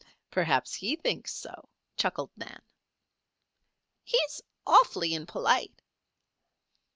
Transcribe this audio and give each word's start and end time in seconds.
"Perhaps 0.31 0.73
he 0.73 0.95
thinks 0.95 1.31
so," 1.31 1.69
chuckled 1.95 2.31
Nan. 2.35 2.63
"He's 4.03 4.41
awfully 4.65 5.13
impolite." 5.13 5.83